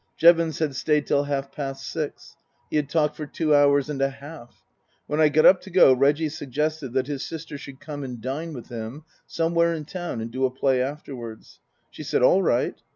[0.17, 2.35] Jevons had stayed till half past six.
[2.71, 4.63] He had talked for two hours and a half.
[5.05, 8.51] When I got up to go, Reggie suggested that his sister should come and dine
[8.53, 11.59] with him somewhere in town and do a play afterwards.
[11.91, 12.81] She said, All right.